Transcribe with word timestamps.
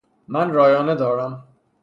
من 0.27 0.53
رایانه 0.53 0.95
دارم. 0.95 1.43